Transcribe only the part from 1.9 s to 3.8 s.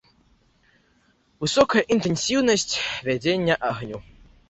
інтэнсіўнасць вядзення